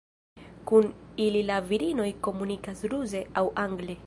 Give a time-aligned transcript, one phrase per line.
[0.71, 0.87] Kun
[1.27, 3.99] ili la virinoj komunikas ruse aŭ angle.